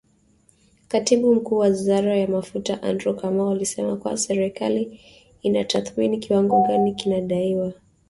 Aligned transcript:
Katibu 0.87 1.35
Mkuu 1.35 1.57
wa 1.57 1.67
Wizara 1.67 2.17
ya 2.17 2.27
Mafuta 2.27 2.83
Andrew 2.83 3.15
Kamau 3.15 3.49
alisema 3.51 3.95
kuwa 3.95 4.17
serikali 4.17 4.99
inatathmini 5.41 6.17
kiwango 6.17 6.67
gani 6.67 6.93
kinadaiwa 6.95 7.73